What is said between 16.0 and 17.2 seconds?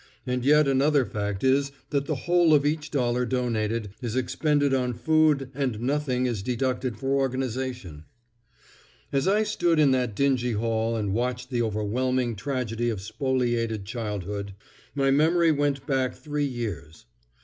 three years.